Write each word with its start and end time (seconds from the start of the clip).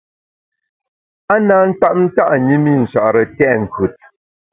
A 1.33 1.35
na 1.47 1.57
tap 1.79 1.95
nta’ 2.05 2.23
ṅi 2.45 2.55
mi 2.63 2.71
Nchare 2.83 3.23
tèt 3.37 3.55
nkùt. 3.63 3.99